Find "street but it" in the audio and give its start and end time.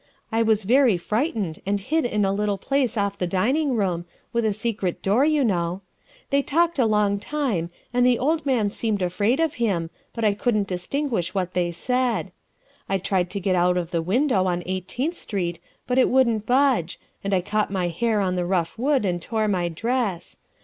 15.13-16.09